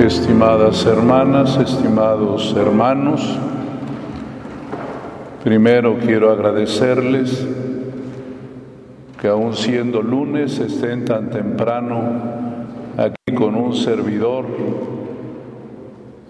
Estimadas 0.00 0.86
hermanas, 0.86 1.58
estimados 1.58 2.56
hermanos, 2.56 3.38
primero 5.44 5.98
quiero 5.98 6.30
agradecerles 6.30 7.46
que 9.20 9.28
aún 9.28 9.52
siendo 9.52 10.00
lunes 10.00 10.58
estén 10.58 11.04
tan 11.04 11.28
temprano 11.28 12.00
aquí 12.96 13.34
con 13.36 13.54
un 13.54 13.74
servidor 13.74 14.46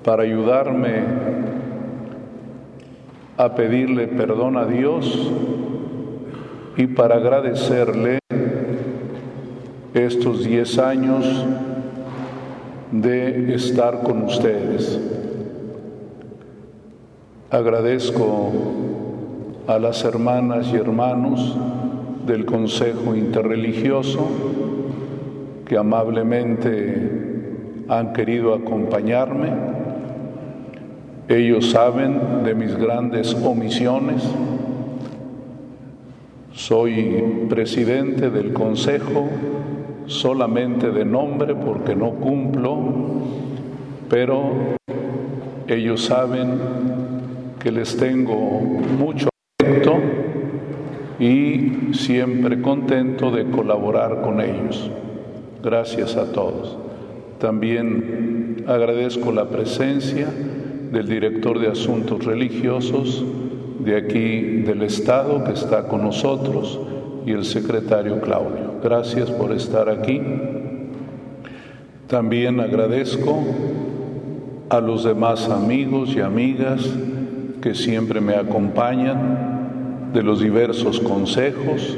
para 0.04 0.24
ayudarme 0.24 1.04
a 3.36 3.54
pedirle 3.54 4.08
perdón 4.08 4.56
a 4.56 4.66
Dios 4.66 5.30
y 6.76 6.88
para 6.88 7.14
agradecerle 7.14 8.18
estos 9.94 10.42
diez 10.42 10.76
años 10.80 11.46
de 12.92 13.54
estar 13.54 14.02
con 14.02 14.22
ustedes. 14.22 14.98
Agradezco 17.50 18.52
a 19.66 19.78
las 19.78 20.04
hermanas 20.04 20.68
y 20.72 20.76
hermanos 20.76 21.56
del 22.26 22.44
Consejo 22.44 23.14
Interreligioso 23.14 24.28
que 25.66 25.76
amablemente 25.76 27.30
han 27.88 28.12
querido 28.12 28.54
acompañarme. 28.54 29.50
Ellos 31.28 31.70
saben 31.70 32.42
de 32.44 32.54
mis 32.54 32.76
grandes 32.76 33.34
omisiones. 33.34 34.22
Soy 36.52 37.46
presidente 37.48 38.30
del 38.30 38.52
Consejo 38.52 39.28
solamente 40.10 40.90
de 40.90 41.04
nombre 41.04 41.54
porque 41.54 41.94
no 41.94 42.10
cumplo, 42.14 42.76
pero 44.08 44.50
ellos 45.68 46.04
saben 46.04 46.58
que 47.60 47.70
les 47.70 47.96
tengo 47.96 48.60
mucho 48.98 49.28
afecto 49.60 49.98
y 51.20 51.92
siempre 51.92 52.60
contento 52.60 53.30
de 53.30 53.48
colaborar 53.50 54.22
con 54.22 54.40
ellos. 54.40 54.90
Gracias 55.62 56.16
a 56.16 56.32
todos. 56.32 56.76
También 57.38 58.64
agradezco 58.66 59.30
la 59.30 59.48
presencia 59.48 60.26
del 60.90 61.06
director 61.06 61.60
de 61.60 61.68
Asuntos 61.68 62.24
Religiosos 62.24 63.24
de 63.78 63.96
aquí 63.96 64.40
del 64.62 64.82
Estado 64.82 65.44
que 65.44 65.52
está 65.52 65.86
con 65.86 66.02
nosotros 66.02 66.80
y 67.24 67.30
el 67.30 67.44
secretario 67.44 68.20
Claudio. 68.20 68.69
Gracias 68.82 69.30
por 69.30 69.52
estar 69.52 69.90
aquí. 69.90 70.22
También 72.06 72.60
agradezco 72.60 73.38
a 74.70 74.80
los 74.80 75.04
demás 75.04 75.50
amigos 75.50 76.14
y 76.16 76.20
amigas 76.20 76.88
que 77.60 77.74
siempre 77.74 78.22
me 78.22 78.36
acompañan 78.36 80.12
de 80.14 80.22
los 80.22 80.40
diversos 80.40 80.98
consejos. 80.98 81.96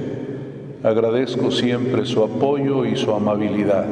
Agradezco 0.83 1.52
siempre 1.52 2.05
su 2.05 2.24
apoyo 2.24 2.84
y 2.84 2.96
su 2.96 3.12
amabilidad. 3.12 3.86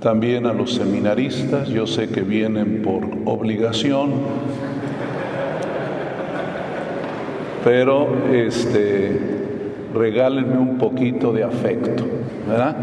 También 0.00 0.46
a 0.46 0.54
los 0.54 0.72
seminaristas, 0.72 1.68
yo 1.68 1.86
sé 1.86 2.08
que 2.08 2.22
vienen 2.22 2.80
por 2.82 3.04
obligación, 3.26 4.10
pero 7.62 8.08
este 8.32 9.31
regálenme 9.94 10.58
un 10.58 10.78
poquito 10.78 11.32
de 11.32 11.44
afecto, 11.44 12.04
¿verdad? 12.48 12.76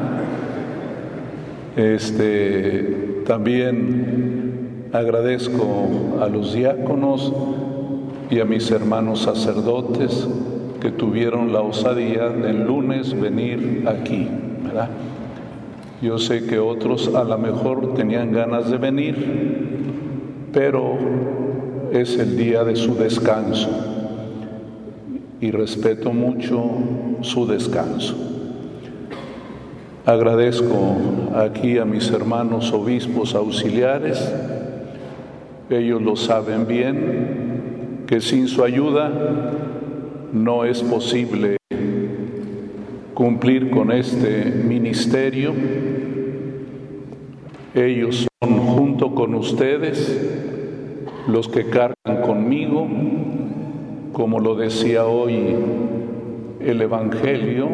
Este, 1.76 3.24
también 3.26 4.90
agradezco 4.94 6.18
a 6.22 6.28
los 6.28 6.54
diáconos 6.54 7.34
y 8.30 8.40
a 8.40 8.46
mis 8.46 8.70
hermanos 8.72 9.22
sacerdotes 9.22 10.28
que 10.82 10.92
tuvieron 10.92 11.52
la 11.52 11.62
osadía 11.62 12.30
del 12.30 12.66
lunes 12.66 13.20
venir 13.20 13.86
aquí, 13.88 14.28
¿verdad? 14.64 14.90
Yo 16.02 16.18
sé 16.18 16.46
que 16.46 16.60
otros 16.60 17.14
a 17.14 17.24
lo 17.24 17.38
mejor 17.38 17.94
tenían 17.94 18.32
ganas 18.32 18.72
de 18.72 18.78
venir, 18.78 19.16
pero 20.54 20.98
es 21.92 22.18
el 22.18 22.38
día 22.38 22.64
de 22.64 22.76
su 22.76 22.96
descanso 22.96 23.99
y 25.42 25.52
respeto 25.52 26.12
mucho 26.12 26.64
su 27.22 27.48
descanso. 27.48 28.16
Agradezco 30.06 30.98
aquí 31.36 31.78
a 31.78 31.86
mis 31.86 32.10
hermanos 32.12 32.74
obispos 32.74 33.36
auxiliares, 33.36 34.34
ellos 35.70 36.02
lo 36.02 36.16
saben 36.16 36.66
bien, 36.68 38.06
que 38.08 38.22
sin 38.22 38.48
su 38.48 38.64
ayuda 38.64 39.12
no 40.34 40.66
es 40.66 40.82
posible 40.82 41.58
cumplir 43.14 43.70
con 43.70 43.92
este 43.92 44.46
ministerio. 44.46 45.54
Ellos 47.76 48.28
son 48.42 48.58
junto 48.58 49.14
con 49.14 49.36
ustedes 49.36 50.20
los 51.28 51.48
que 51.48 51.66
cargan 51.66 52.22
conmigo 52.26 52.88
como 54.14 54.40
lo 54.40 54.56
decía 54.56 55.06
hoy 55.06 55.56
el 56.60 56.82
Evangelio, 56.82 57.70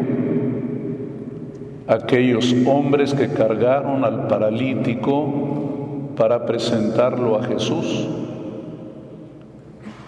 aquellos 1.86 2.54
hombres 2.66 3.14
que 3.14 3.28
cargaron 3.28 4.04
al 4.04 4.26
paralítico 4.26 6.12
para 6.16 6.46
presentarlo 6.46 7.36
a 7.36 7.44
Jesús. 7.44 8.08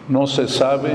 No 0.08 0.26
se 0.26 0.48
sabe 0.48 0.90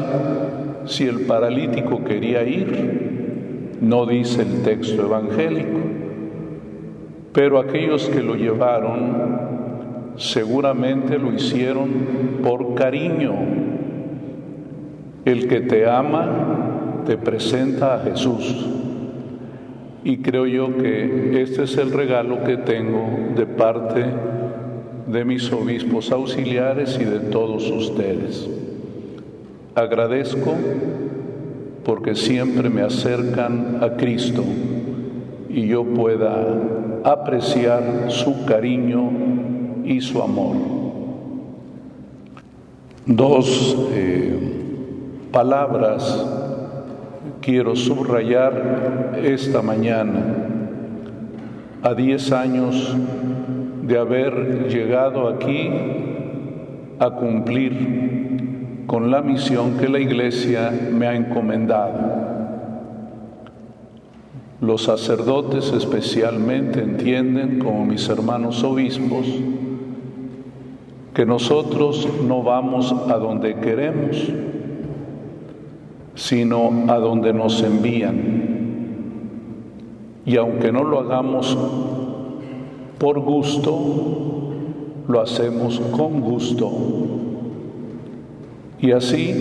si 0.85 1.05
el 1.05 1.21
paralítico 1.21 2.03
quería 2.03 2.43
ir, 2.43 3.77
no 3.79 4.05
dice 4.05 4.41
el 4.41 4.63
texto 4.63 5.03
evangélico, 5.03 5.79
pero 7.31 7.59
aquellos 7.59 8.09
que 8.09 8.21
lo 8.21 8.35
llevaron 8.35 9.43
seguramente 10.17 11.17
lo 11.17 11.33
hicieron 11.33 11.89
por 12.43 12.75
cariño, 12.75 13.33
el 15.25 15.47
que 15.47 15.61
te 15.61 15.89
ama 15.89 17.03
te 17.05 17.17
presenta 17.17 17.95
a 17.95 17.99
Jesús. 17.99 18.65
Y 20.03 20.17
creo 20.17 20.45
yo 20.45 20.77
que 20.77 21.41
este 21.41 21.63
es 21.63 21.77
el 21.77 21.91
regalo 21.91 22.43
que 22.43 22.57
tengo 22.57 23.33
de 23.35 23.45
parte 23.45 24.05
de 25.07 25.25
mis 25.25 25.51
obispos 25.51 26.11
auxiliares 26.11 26.97
y 26.99 27.05
de 27.05 27.19
todos 27.19 27.69
ustedes. 27.69 28.49
Agradezco 29.75 30.53
porque 31.85 32.15
siempre 32.15 32.69
me 32.69 32.81
acercan 32.81 33.79
a 33.81 33.95
Cristo 33.95 34.43
y 35.49 35.67
yo 35.67 35.83
pueda 35.85 36.59
apreciar 37.03 38.05
su 38.09 38.45
cariño 38.45 39.11
y 39.85 40.01
su 40.01 40.21
amor. 40.21 40.55
Dos 43.05 43.77
eh, 43.91 44.62
palabras 45.33 46.25
quiero 47.41 47.75
subrayar 47.75 49.19
esta 49.23 49.63
mañana, 49.63 50.23
a 51.81 51.95
diez 51.95 52.31
años 52.31 52.95
de 53.81 53.97
haber 53.97 54.69
llegado 54.69 55.27
aquí 55.27 55.71
a 56.99 57.09
cumplir 57.09 58.83
con 58.85 59.09
la 59.09 59.23
misión 59.23 59.77
que 59.79 59.89
la 59.89 59.99
Iglesia 59.99 60.71
me 60.91 61.07
ha 61.07 61.15
encomendado. 61.15 62.21
Los 64.61 64.83
sacerdotes 64.83 65.73
especialmente 65.73 66.79
entienden, 66.79 67.57
como 67.57 67.85
mis 67.85 68.07
hermanos 68.07 68.63
obispos, 68.63 69.25
que 71.15 71.25
nosotros 71.25 72.07
no 72.23 72.43
vamos 72.43 72.93
a 73.09 73.17
donde 73.17 73.55
queremos, 73.55 74.31
sino 76.15 76.85
a 76.87 76.97
donde 76.99 77.33
nos 77.33 77.61
envían. 77.63 78.53
Y 80.25 80.37
aunque 80.37 80.71
no 80.71 80.83
lo 80.83 80.99
hagamos 80.99 81.57
por 82.97 83.19
gusto, 83.19 84.53
lo 85.07 85.21
hacemos 85.21 85.79
con 85.91 86.21
gusto. 86.21 86.71
Y 88.79 88.91
así 88.91 89.33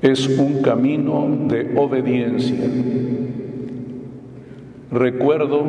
es 0.00 0.28
un 0.38 0.62
camino 0.62 1.26
de 1.48 1.78
obediencia. 1.78 2.58
Recuerdo 4.90 5.64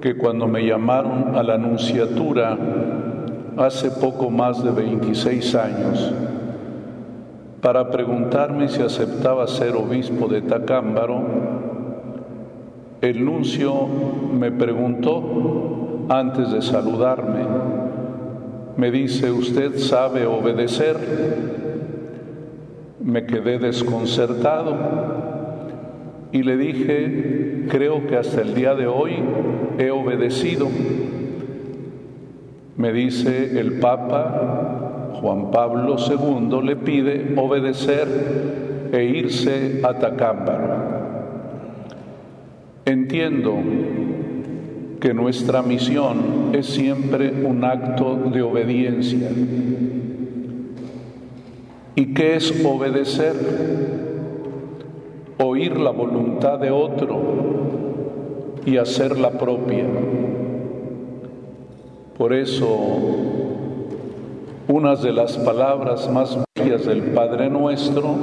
que 0.00 0.16
cuando 0.16 0.46
me 0.46 0.64
llamaron 0.66 1.34
a 1.34 1.42
la 1.42 1.54
anunciatura 1.54 2.56
hace 3.56 3.90
poco 3.90 4.30
más 4.30 4.62
de 4.62 4.70
26 4.70 5.54
años, 5.54 6.12
para 7.60 7.90
preguntarme 7.90 8.68
si 8.68 8.82
aceptaba 8.82 9.46
ser 9.48 9.74
obispo 9.74 10.28
de 10.28 10.42
Tacámbaro, 10.42 11.22
el 13.00 13.24
nuncio 13.24 13.86
me 14.32 14.50
preguntó 14.52 16.06
antes 16.08 16.52
de 16.52 16.62
saludarme, 16.62 17.44
me 18.76 18.90
dice, 18.90 19.30
¿usted 19.32 19.76
sabe 19.78 20.26
obedecer? 20.26 20.96
Me 23.00 23.26
quedé 23.26 23.58
desconcertado 23.58 24.76
y 26.30 26.42
le 26.42 26.56
dije, 26.56 27.66
creo 27.68 28.06
que 28.06 28.16
hasta 28.16 28.42
el 28.42 28.54
día 28.54 28.74
de 28.74 28.86
hoy 28.86 29.14
he 29.78 29.90
obedecido. 29.90 30.68
Me 32.76 32.92
dice 32.92 33.58
el 33.58 33.80
Papa 33.80 34.87
Juan 35.20 35.50
Pablo 35.50 35.96
II 35.98 36.62
le 36.62 36.76
pide 36.76 37.34
obedecer 37.36 38.88
e 38.92 39.04
irse 39.04 39.80
a 39.82 39.94
Tacámbaro. 39.94 40.98
Entiendo 42.84 43.54
que 45.00 45.12
nuestra 45.14 45.62
misión 45.62 46.50
es 46.52 46.66
siempre 46.66 47.44
un 47.44 47.64
acto 47.64 48.16
de 48.32 48.42
obediencia. 48.42 49.28
¿Y 51.94 52.14
qué 52.14 52.36
es 52.36 52.64
obedecer? 52.64 53.34
Oír 55.38 55.78
la 55.78 55.90
voluntad 55.90 56.58
de 56.58 56.70
otro 56.70 57.20
y 58.64 58.76
hacer 58.76 59.18
la 59.18 59.30
propia. 59.30 59.84
Por 62.16 62.32
eso, 62.32 63.47
una 64.68 64.96
de 64.96 65.12
las 65.12 65.38
palabras 65.38 66.10
más 66.10 66.38
bellas 66.54 66.84
del 66.84 67.02
Padre 67.14 67.48
nuestro 67.48 68.14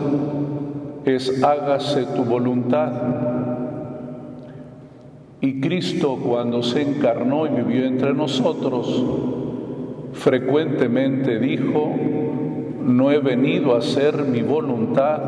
es 1.04 1.44
hágase 1.44 2.06
tu 2.16 2.24
voluntad. 2.24 2.92
Y 5.42 5.60
Cristo 5.60 6.20
cuando 6.24 6.62
se 6.62 6.84
encarnó 6.84 7.48
y 7.48 7.50
vivió 7.50 7.86
entre 7.86 8.14
nosotros, 8.14 9.04
frecuentemente 10.14 11.40
dijo, 11.40 11.92
no 12.84 13.12
he 13.12 13.18
venido 13.20 13.74
a 13.74 13.80
hacer 13.80 14.24
mi 14.26 14.44
voluntad, 14.44 15.20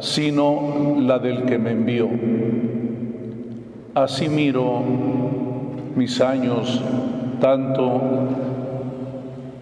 sino 0.00 0.96
la 1.00 1.20
del 1.20 1.44
que 1.44 1.58
me 1.58 1.70
envió. 1.70 2.08
Así 3.94 4.28
miro 4.28 4.82
mis 5.94 6.20
años 6.20 6.82
tanto 7.40 8.47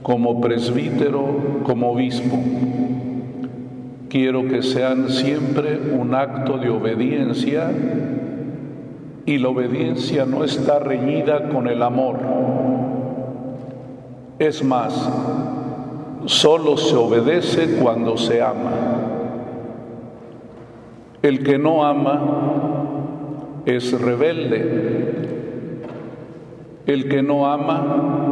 como 0.06 0.40
presbítero 0.40 1.24
como 1.64 1.90
obispo. 1.90 2.38
Quiero 4.08 4.46
que 4.46 4.62
sean 4.62 5.10
siempre 5.10 5.80
un 5.98 6.14
acto 6.14 6.58
de 6.58 6.70
obediencia 6.70 7.72
y 9.24 9.38
la 9.38 9.48
obediencia 9.48 10.24
no 10.24 10.44
está 10.44 10.78
reñida 10.78 11.48
con 11.48 11.66
el 11.66 11.82
amor. 11.82 12.20
Es 14.38 14.62
más, 14.62 15.10
solo 16.26 16.76
se 16.76 16.94
obedece 16.94 17.76
cuando 17.82 18.16
se 18.16 18.40
ama. 18.40 18.74
El 21.20 21.42
que 21.42 21.58
no 21.58 21.84
ama 21.84 22.22
es 23.64 24.00
rebelde, 24.00 25.48
el 26.86 27.08
que 27.08 27.24
no 27.24 27.48
ama 27.48 28.25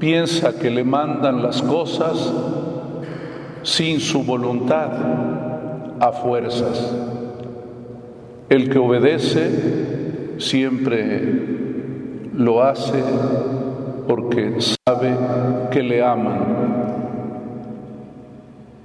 piensa 0.00 0.58
que 0.58 0.70
le 0.70 0.82
mandan 0.82 1.42
las 1.42 1.62
cosas 1.62 2.32
sin 3.62 4.00
su 4.00 4.24
voluntad, 4.24 4.90
a 6.00 6.12
fuerzas. 6.12 6.96
El 8.48 8.70
que 8.70 8.78
obedece 8.78 10.38
siempre 10.38 11.60
lo 12.34 12.62
hace 12.62 13.02
porque 14.08 14.56
sabe 14.58 15.14
que 15.70 15.82
le 15.82 16.02
aman. 16.02 16.40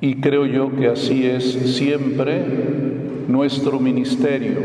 Y 0.01 0.15
creo 0.15 0.45
yo 0.45 0.75
que 0.75 0.87
así 0.87 1.25
es 1.25 1.53
siempre 1.75 2.43
nuestro 3.27 3.79
ministerio. 3.79 4.59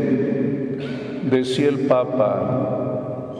Decía 1.31 1.69
el 1.69 1.87
Papa 1.87 2.80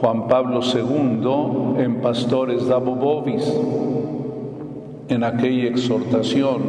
Juan 0.02 0.26
Pablo 0.26 0.62
II 0.64 1.80
en 1.80 2.00
Pastores 2.00 2.66
da 2.66 2.78
Bobis, 2.78 3.44
en 5.08 5.22
aquella 5.22 5.68
exhortación 5.68 6.60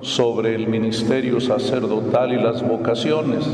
sobre 0.00 0.56
el 0.56 0.66
ministerio 0.66 1.40
sacerdotal 1.40 2.32
y 2.32 2.42
las 2.42 2.66
vocaciones. 2.66 3.46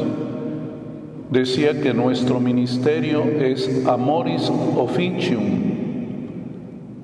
Decía 1.28 1.78
que 1.82 1.92
nuestro 1.92 2.40
ministerio 2.40 3.22
es 3.22 3.84
amoris 3.86 4.50
officium, 4.78 5.44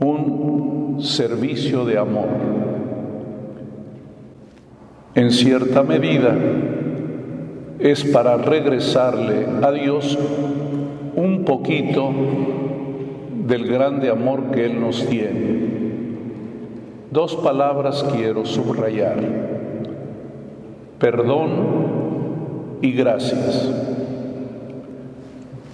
un 0.01 0.97
servicio 1.03 1.85
de 1.85 1.99
amor. 1.99 2.29
En 5.15 5.31
cierta 5.31 5.83
medida 5.83 6.35
es 7.79 8.03
para 8.03 8.39
regresarle 8.39 9.47
a 9.61 9.71
Dios 9.73 10.19
poquito 11.47 12.11
del 13.47 13.67
grande 13.67 14.11
amor 14.11 14.51
que 14.51 14.67
Él 14.67 14.79
nos 14.81 15.07
tiene. 15.07 15.67
Dos 17.11 17.37
palabras 17.37 18.05
quiero 18.15 18.45
subrayar, 18.45 19.17
perdón 20.99 21.49
y 22.83 22.93
gracias. 22.93 23.73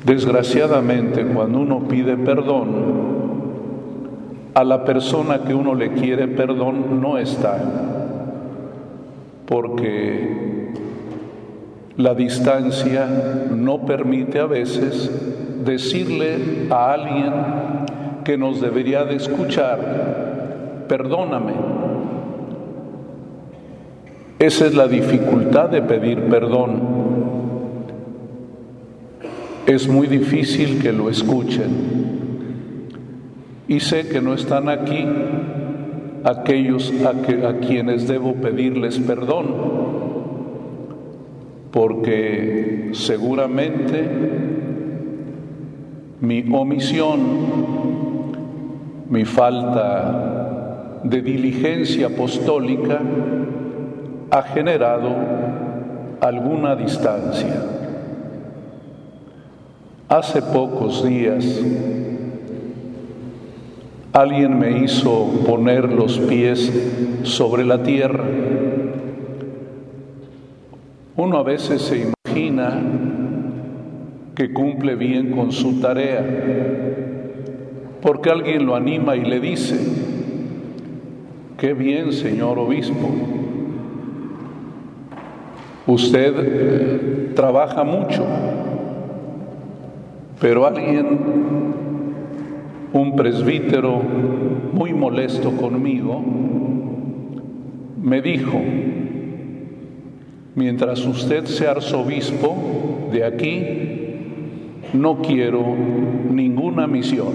Desgraciadamente, 0.05 1.25
cuando 1.27 1.61
uno 1.61 1.89
pide 1.89 2.17
perdón, 2.17 3.03
a 4.55 4.65
la 4.65 4.85
persona 4.85 5.43
que 5.45 5.55
uno 5.55 5.75
le 5.75 5.93
quiere 5.93 6.29
perdón 6.29 7.01
no 7.01 7.17
está, 7.17 7.59
porque 9.47 10.73
la 11.97 12.15
distancia 12.15 13.09
no 13.51 13.87
permite 13.87 14.39
a 14.39 14.47
veces 14.47 15.11
decirle 15.65 16.69
a 16.71 16.93
alguien 16.93 17.33
que 18.25 18.37
nos 18.37 18.61
debería 18.61 19.05
de 19.05 19.17
escuchar, 19.17 20.85
perdóname. 20.89 21.53
Esa 24.39 24.67
es 24.67 24.75
la 24.75 24.89
dificultad 24.89 25.69
de 25.71 25.83
pedir 25.83 26.25
perdón. 26.25 26.81
Es 29.67 29.87
muy 29.89 30.09
difícil 30.09 30.83
que 30.83 30.93
lo 30.93 31.09
escuchen. 31.09 32.03
Y 33.69 33.81
sé 33.81 34.09
que 34.09 34.21
no 34.21 34.35
están 34.35 34.69
aquí 34.69 35.07
aquellos 36.25 36.93
a, 37.05 37.15
quienes 37.61 38.07
debo 38.07 38.35
pedirles 38.35 38.99
perdón 38.99 39.83
porque 41.73 42.91
seguramente 42.93 44.05
mi 46.23 46.43
omisión, 46.53 47.21
mi 49.11 49.25
falta 49.25 51.01
de 51.05 51.21
diligencia 51.21 52.07
apostólica 52.07 52.99
ha 54.31 54.43
generado 54.43 55.11
alguna 56.21 56.75
distancia. 56.75 57.63
Hace 60.09 60.41
pocos 60.41 61.05
días 61.05 61.61
alguien 64.15 64.59
me 64.59 64.85
hizo 64.85 65.27
poner 65.47 65.93
los 65.93 66.19
pies 66.19 66.73
sobre 67.25 67.65
la 67.65 67.83
tierra 67.83 68.25
uno 71.15 71.37
a 71.37 71.43
veces 71.43 71.83
se 71.83 72.11
imagina 72.27 72.81
que 74.35 74.53
cumple 74.53 74.97
bien 74.97 75.31
con 75.33 75.53
su 75.53 75.81
tarea, 75.81 76.25
porque 78.01 78.31
alguien 78.31 78.67
lo 78.67 78.75
anima 78.75 79.17
y 79.17 79.25
le 79.25 79.41
dice, 79.41 79.79
qué 81.59 81.75
bien, 81.75 82.13
señor 82.13 82.59
obispo, 82.59 83.09
usted 85.87 86.35
eh, 86.39 87.33
trabaja 87.35 87.85
mucho, 87.85 88.25
pero 90.41 90.67
alguien, 90.67 91.19
un 92.93 93.17
presbítero 93.17 94.03
muy 94.73 94.93
molesto 94.93 95.51
conmigo, 95.53 96.23
me 98.03 98.21
dijo, 98.21 98.61
Mientras 100.55 101.07
usted 101.07 101.47
sea 101.47 101.71
arzobispo 101.71 103.09
de 103.11 103.25
aquí, 103.25 104.02
no 104.93 105.21
quiero 105.23 105.65
ninguna 106.31 106.87
misión. 106.87 107.33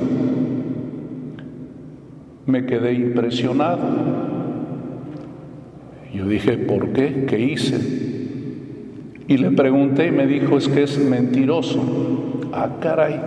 Me 2.46 2.66
quedé 2.66 2.94
impresionado. 2.94 3.82
Yo 6.14 6.28
dije, 6.28 6.58
¿por 6.58 6.94
qué? 6.94 7.26
¿Qué 7.28 7.40
hice? 7.40 7.78
Y 9.28 9.38
le 9.38 9.52
pregunté 9.52 10.08
y 10.08 10.12
me 10.12 10.26
dijo, 10.26 10.58
es 10.58 10.68
que 10.70 10.84
es 10.84 10.98
mentiroso. 10.98 11.84
Ah, 12.54 12.78
caray, 12.80 13.20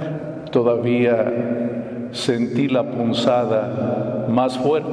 todavía 0.50 2.08
sentí 2.12 2.68
la 2.68 2.90
punzada 2.90 4.26
más 4.30 4.58
fuerte 4.58 4.90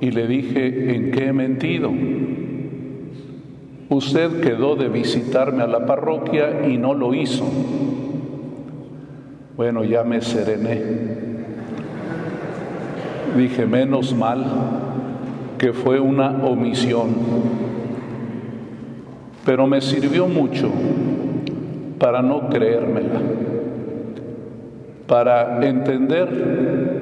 y 0.00 0.10
le 0.10 0.26
dije, 0.26 0.94
¿en 0.94 1.10
qué 1.10 1.28
he 1.28 1.32
mentido? 1.32 1.90
Usted 3.88 4.40
quedó 4.40 4.76
de 4.76 4.88
visitarme 4.88 5.62
a 5.62 5.66
la 5.66 5.86
parroquia 5.86 6.66
y 6.66 6.78
no 6.78 6.94
lo 6.94 7.14
hizo. 7.14 7.44
Bueno, 9.56 9.84
ya 9.84 10.02
me 10.04 10.20
serené. 10.20 10.82
Dije, 13.36 13.66
menos 13.66 14.14
mal 14.14 14.44
que 15.58 15.72
fue 15.72 16.00
una 16.00 16.44
omisión. 16.44 17.08
Pero 19.44 19.66
me 19.66 19.80
sirvió 19.80 20.26
mucho 20.26 20.70
para 21.98 22.22
no 22.22 22.48
creérmela, 22.48 23.20
para 25.06 25.64
entender 25.66 26.94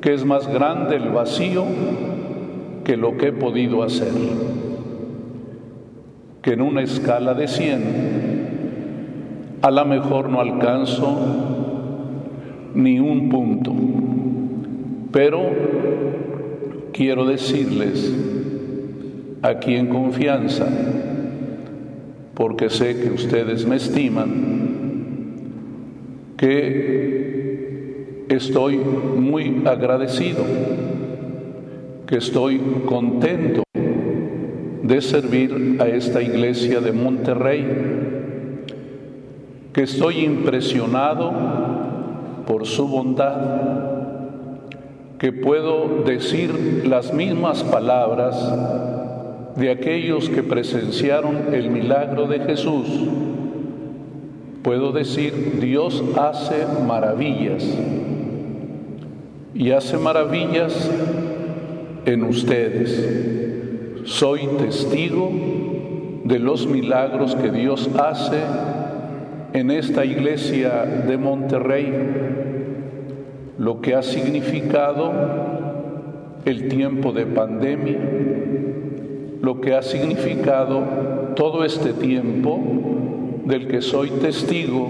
que 0.00 0.14
es 0.14 0.24
más 0.24 0.46
grande 0.48 0.96
el 0.96 1.10
vacío 1.10 1.64
que 2.84 2.96
lo 2.96 3.16
que 3.16 3.28
he 3.28 3.32
podido 3.32 3.82
hacer, 3.82 4.12
que 6.42 6.52
en 6.52 6.60
una 6.60 6.82
escala 6.82 7.34
de 7.34 7.48
100 7.48 8.18
a 9.62 9.70
lo 9.70 9.84
mejor 9.84 10.28
no 10.28 10.40
alcanzo 10.40 11.18
ni 12.74 13.00
un 13.00 13.28
punto, 13.28 13.72
pero 15.10 15.42
quiero 16.92 17.26
decirles 17.26 18.14
aquí 19.42 19.74
en 19.74 19.88
confianza, 19.88 20.68
porque 22.34 22.70
sé 22.70 23.00
que 23.00 23.10
ustedes 23.10 23.66
me 23.66 23.76
estiman, 23.76 24.36
que 26.36 28.26
estoy 28.28 28.76
muy 28.76 29.62
agradecido, 29.64 30.44
que 32.06 32.18
estoy 32.18 32.60
contento 32.86 33.64
de 34.88 35.02
servir 35.02 35.76
a 35.80 35.86
esta 35.86 36.22
iglesia 36.22 36.80
de 36.80 36.92
Monterrey, 36.92 37.66
que 39.74 39.82
estoy 39.82 40.24
impresionado 40.24 41.30
por 42.46 42.66
su 42.66 42.88
bondad, 42.88 43.36
que 45.18 45.30
puedo 45.30 46.04
decir 46.06 46.84
las 46.86 47.12
mismas 47.12 47.62
palabras 47.64 48.34
de 49.56 49.70
aquellos 49.70 50.30
que 50.30 50.42
presenciaron 50.42 51.52
el 51.52 51.68
milagro 51.68 52.26
de 52.26 52.40
Jesús, 52.40 52.86
puedo 54.62 54.92
decir, 54.92 55.58
Dios 55.60 56.02
hace 56.16 56.64
maravillas 56.86 57.62
y 59.54 59.70
hace 59.70 59.98
maravillas 59.98 60.90
en 62.06 62.24
ustedes. 62.24 63.37
Soy 64.08 64.48
testigo 64.58 65.30
de 66.24 66.38
los 66.38 66.66
milagros 66.66 67.36
que 67.36 67.50
Dios 67.50 67.90
hace 67.98 68.40
en 69.52 69.70
esta 69.70 70.06
iglesia 70.06 70.86
de 71.06 71.18
Monterrey, 71.18 71.92
lo 73.58 73.82
que 73.82 73.94
ha 73.94 74.02
significado 74.02 75.12
el 76.46 76.68
tiempo 76.68 77.12
de 77.12 77.26
pandemia, 77.26 77.98
lo 79.42 79.60
que 79.60 79.74
ha 79.74 79.82
significado 79.82 80.82
todo 81.36 81.62
este 81.62 81.92
tiempo 81.92 82.58
del 83.44 83.68
que 83.68 83.82
soy 83.82 84.08
testigo 84.08 84.88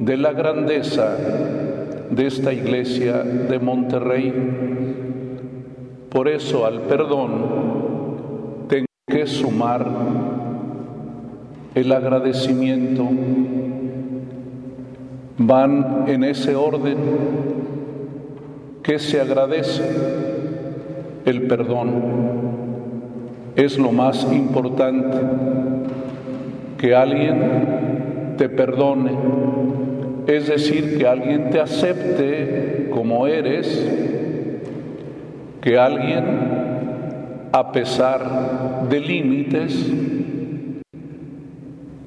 de 0.00 0.16
la 0.16 0.32
grandeza 0.32 1.16
de 2.10 2.26
esta 2.26 2.52
iglesia 2.52 3.22
de 3.22 3.60
Monterrey. 3.60 4.32
Por 6.10 6.26
eso 6.26 6.66
al 6.66 6.80
perdón 6.82 7.75
que 9.16 9.26
sumar 9.26 9.86
el 11.74 11.90
agradecimiento. 11.90 13.08
Van 15.38 16.04
en 16.06 16.22
ese 16.22 16.54
orden 16.54 16.98
que 18.82 18.98
se 18.98 19.18
agradece 19.18 19.84
el 21.24 21.46
perdón 21.46 21.92
es 23.56 23.78
lo 23.78 23.90
más 23.90 24.30
importante, 24.30 25.16
que 26.76 26.94
alguien 26.94 28.34
te 28.36 28.50
perdone, 28.50 29.12
es 30.26 30.46
decir, 30.46 30.98
que 30.98 31.06
alguien 31.06 31.48
te 31.48 31.58
acepte 31.58 32.90
como 32.92 33.26
eres, 33.26 33.66
que 35.62 35.78
alguien, 35.78 36.65
a 37.58 37.72
pesar 37.72 38.88
de 38.88 39.00
límites, 39.00 39.92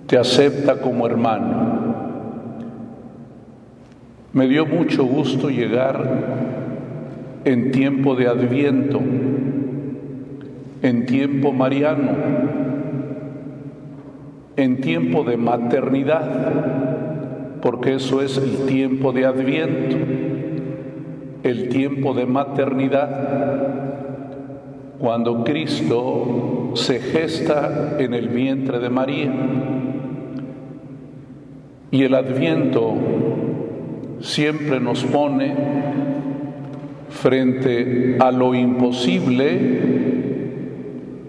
te 0.05 0.17
acepta 0.17 0.79
como 0.79 1.07
hermano. 1.07 1.79
Me 4.33 4.47
dio 4.47 4.65
mucho 4.65 5.05
gusto 5.05 5.49
llegar 5.49 5.97
en 7.45 7.71
tiempo 7.71 8.15
de 8.15 8.27
adviento 8.27 9.01
en 10.81 11.05
tiempo 11.05 11.51
mariano, 11.51 12.11
en 14.55 14.81
tiempo 14.81 15.23
de 15.23 15.37
maternidad, 15.37 17.59
porque 17.61 17.95
eso 17.95 18.21
es 18.21 18.37
el 18.37 18.65
tiempo 18.65 19.11
de 19.11 19.25
adviento, 19.25 19.97
el 21.43 21.69
tiempo 21.69 22.13
de 22.13 22.25
maternidad, 22.25 23.68
cuando 24.99 25.43
Cristo 25.45 26.71
se 26.75 26.99
gesta 26.99 27.95
en 27.99 28.13
el 28.13 28.27
vientre 28.27 28.79
de 28.79 28.89
María. 28.89 29.31
Y 31.91 32.03
el 32.03 32.13
adviento 32.13 32.95
siempre 34.19 34.79
nos 34.79 35.03
pone 35.05 35.55
frente 37.09 38.17
a 38.19 38.31
lo 38.31 38.53
imposible 38.53 39.79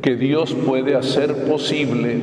que 0.02 0.16
Dios 0.16 0.52
puede 0.54 0.96
hacer 0.96 1.44
posible. 1.44 2.18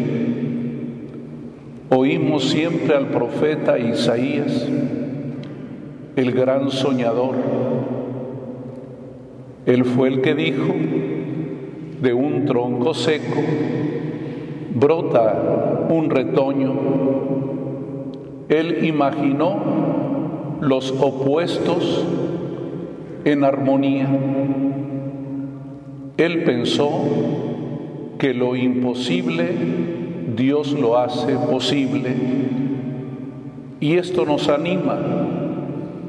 Oímos 1.89 2.49
siempre 2.49 2.95
al 2.95 3.07
profeta 3.07 3.79
Isaías, 3.79 4.67
el 6.17 6.31
gran 6.33 6.69
soñador. 6.71 7.35
Él 9.65 9.85
fue 9.85 10.09
el 10.09 10.21
que 10.21 10.35
dijo, 10.35 10.73
de 12.01 12.13
un 12.13 12.45
tronco 12.45 12.93
seco 12.93 13.41
brota 14.73 15.87
un 15.89 16.09
retoño. 16.09 16.73
Él 18.49 18.85
imaginó 18.85 19.57
los 20.61 20.91
opuestos 20.91 22.05
en 23.25 23.43
armonía. 23.43 24.07
Él 26.17 26.43
pensó 26.43 26.89
que 28.17 28.33
lo 28.33 28.55
imposible 28.55 29.51
Dios 30.35 30.73
lo 30.73 30.97
hace 30.97 31.33
posible. 31.35 32.13
Y 33.79 33.93
esto 33.93 34.25
nos 34.25 34.49
anima, 34.49 34.97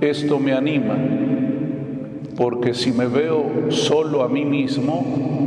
esto 0.00 0.38
me 0.38 0.52
anima, 0.52 0.96
porque 2.36 2.72
si 2.72 2.92
me 2.92 3.06
veo 3.06 3.44
solo 3.70 4.22
a 4.22 4.28
mí 4.28 4.44
mismo, 4.44 5.37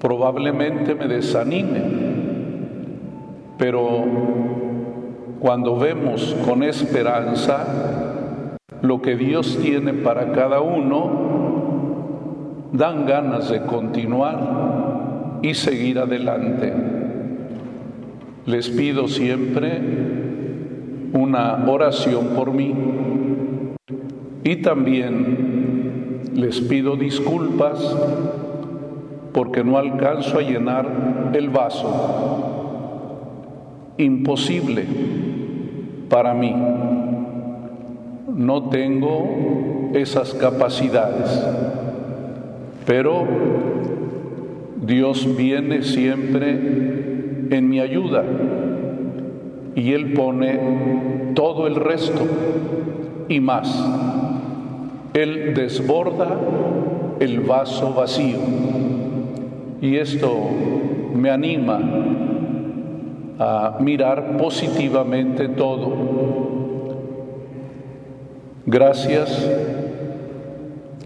probablemente 0.00 0.94
me 0.94 1.06
desanime. 1.06 1.82
Pero 3.58 4.04
cuando 5.38 5.76
vemos 5.76 6.34
con 6.44 6.62
esperanza 6.62 8.56
lo 8.82 9.02
que 9.02 9.16
Dios 9.16 9.58
tiene 9.62 9.92
para 9.92 10.32
cada 10.32 10.60
uno, 10.60 11.30
dan 12.72 13.06
ganas 13.06 13.50
de 13.50 13.60
continuar 13.62 15.38
y 15.42 15.54
seguir 15.54 15.98
adelante. 15.98 16.72
Les 18.46 18.70
pido 18.70 19.06
siempre 19.08 19.80
una 21.12 21.64
oración 21.66 22.28
por 22.36 22.52
mí 22.52 22.74
y 24.44 24.56
también 24.56 26.20
les 26.34 26.60
pido 26.60 26.96
disculpas 26.96 27.96
porque 29.32 29.64
no 29.64 29.78
alcanzo 29.78 30.38
a 30.38 30.42
llenar 30.42 31.32
el 31.34 31.48
vaso. 31.50 32.44
Imposible 33.98 34.84
para 36.08 36.34
mí. 36.34 36.54
No 38.34 38.68
tengo 38.70 39.90
esas 39.94 40.34
capacidades, 40.34 41.46
pero 42.86 43.24
Dios 44.80 45.36
viene 45.36 45.82
siempre 45.82 46.50
en 47.50 47.68
mi 47.68 47.80
ayuda 47.80 48.24
y 49.74 49.92
Él 49.92 50.14
pone 50.14 51.32
todo 51.34 51.66
el 51.66 51.74
resto 51.76 52.22
y 53.28 53.40
más. 53.40 53.86
Él 55.14 55.54
desborda 55.54 56.28
el 57.20 57.40
vaso 57.40 57.92
vacío. 57.94 58.38
Y 59.80 59.96
esto 59.96 60.34
me 61.14 61.30
anima 61.30 61.80
a 63.38 63.78
mirar 63.80 64.36
positivamente 64.36 65.48
todo. 65.48 65.92
Gracias, 68.66 69.50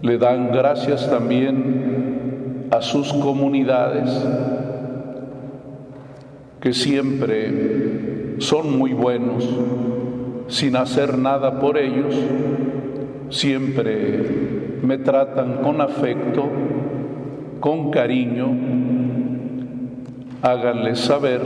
le 0.01 0.17
dan 0.17 0.51
gracias 0.51 1.09
también 1.09 2.67
a 2.71 2.81
sus 2.81 3.13
comunidades 3.13 4.09
que 6.59 6.73
siempre 6.73 8.35
son 8.39 8.77
muy 8.77 8.93
buenos. 8.93 9.47
Sin 10.47 10.75
hacer 10.75 11.17
nada 11.17 11.59
por 11.59 11.77
ellos, 11.77 12.15
siempre 13.29 14.79
me 14.81 14.97
tratan 14.97 15.61
con 15.63 15.79
afecto, 15.79 16.49
con 17.65 17.89
cariño, 17.89 18.55
háganles 20.43 20.99
saber 20.99 21.41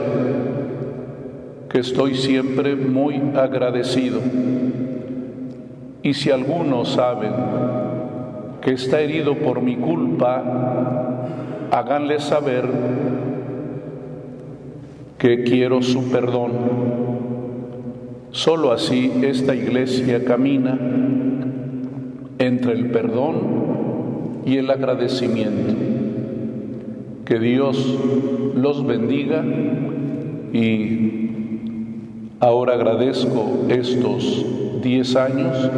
que 1.69 1.79
estoy 1.79 2.15
siempre 2.15 2.75
muy 2.75 3.21
agradecido. 3.38 4.19
Y 6.03 6.13
si 6.13 6.29
algunos 6.29 6.89
saben 6.89 7.31
que 8.59 8.71
está 8.71 8.99
herido 8.99 9.35
por 9.35 9.61
mi 9.61 9.77
culpa, 9.77 10.43
háganle 11.71 12.19
saber 12.19 12.65
que 15.17 15.45
quiero 15.45 15.81
su 15.81 16.11
perdón. 16.11 16.51
Solo 18.31 18.73
así 18.73 19.09
esta 19.21 19.55
iglesia 19.55 20.25
camina 20.25 20.77
entre 22.39 22.73
el 22.73 22.91
perdón 22.91 23.38
y 24.45 24.57
el 24.57 24.69
agradecimiento. 24.69 25.88
Que 27.29 27.38
Dios 27.38 27.77
los 28.55 28.83
bendiga 28.88 29.43
y 30.51 31.19
ahora 32.39 32.74
agradezco 32.74 33.67
estos 33.69 34.81
10 34.81 35.15
años. 35.15 35.69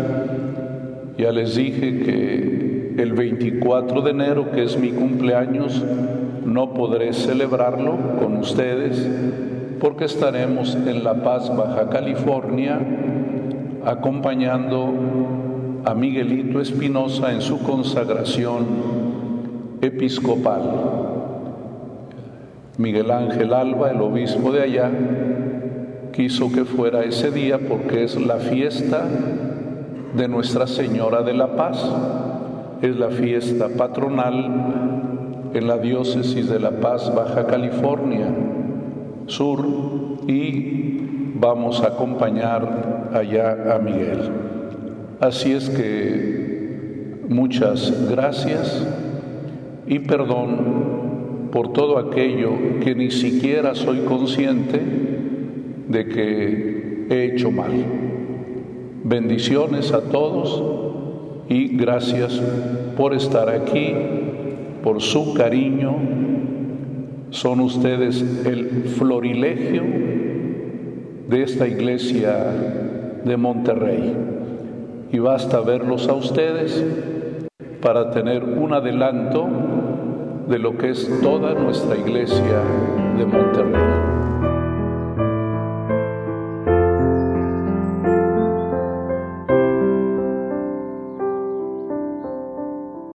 Ya 1.18 1.34
les 1.34 1.58
dije 1.58 2.04
que 2.04 2.96
el 2.98 3.12
24 3.12 4.02
de 4.02 4.12
enero, 4.12 4.52
que 4.52 4.64
es 4.64 4.80
mi 4.80 4.92
cumpleaños, 4.92 5.84
no 6.46 6.74
podré 6.74 7.12
celebrarlo 7.12 7.98
con 8.18 8.38
ustedes 8.38 9.06
porque 9.82 10.06
estaremos 10.06 10.76
en 10.76 11.04
La 11.04 11.22
Paz, 11.22 11.54
Baja 11.54 11.90
California, 11.90 12.80
acompañando 13.84 14.94
a 15.84 15.94
Miguelito 15.96 16.62
Espinosa 16.62 17.34
en 17.34 17.42
su 17.42 17.60
consagración 17.60 18.68
episcopal. 19.82 21.11
Miguel 22.82 23.12
Ángel 23.12 23.54
Alba, 23.54 23.92
el 23.92 24.02
obispo 24.02 24.52
de 24.52 24.64
allá, 24.64 24.90
quiso 26.12 26.52
que 26.52 26.66
fuera 26.66 27.04
ese 27.04 27.30
día 27.30 27.60
porque 27.60 28.04
es 28.04 28.20
la 28.20 28.38
fiesta 28.38 29.06
de 30.16 30.28
Nuestra 30.28 30.66
Señora 30.66 31.22
de 31.22 31.34
la 31.34 31.56
Paz, 31.56 31.80
es 32.82 32.98
la 32.98 33.10
fiesta 33.10 33.70
patronal 33.78 35.52
en 35.54 35.68
la 35.68 35.78
diócesis 35.78 36.50
de 36.50 36.60
La 36.60 36.72
Paz, 36.72 37.14
Baja 37.14 37.46
California 37.46 38.28
Sur, 39.28 39.64
y 40.28 41.32
vamos 41.36 41.84
a 41.84 41.88
acompañar 41.90 43.12
allá 43.14 43.76
a 43.76 43.80
Miguel. 43.80 44.20
Así 45.20 45.52
es 45.52 45.70
que 45.70 47.22
muchas 47.30 48.10
gracias 48.10 48.88
y 49.86 50.00
perdón 50.00 50.91
por 51.52 51.74
todo 51.74 51.98
aquello 51.98 52.52
que 52.82 52.96
ni 52.96 53.12
siquiera 53.12 53.76
soy 53.76 54.00
consciente 54.00 54.80
de 55.88 56.08
que 56.08 57.08
he 57.10 57.26
hecho 57.26 57.52
mal. 57.52 57.72
Bendiciones 59.04 59.92
a 59.92 60.02
todos 60.02 60.64
y 61.50 61.76
gracias 61.76 62.42
por 62.96 63.14
estar 63.14 63.50
aquí, 63.50 63.94
por 64.84 65.02
su 65.02 65.34
cariño. 65.34 65.96
Son 67.32 67.60
ustedes 67.60 68.46
el 68.46 68.86
florilegio 68.98 69.84
de 71.28 71.44
esta 71.44 71.68
iglesia 71.68 72.36
de 73.26 73.38
Monterrey. 73.38 74.14
Y 75.12 75.20
basta 75.20 75.60
verlos 75.60 76.08
a 76.08 76.14
ustedes 76.14 76.84
para 77.82 78.12
tener 78.12 78.44
un 78.44 78.74
adelanto 78.74 79.48
de 80.48 80.60
lo 80.60 80.78
que 80.78 80.92
es 80.92 81.10
toda 81.22 81.54
nuestra 81.54 81.98
iglesia 81.98 82.62
de 83.18 83.26
Monterrey. 83.26 84.21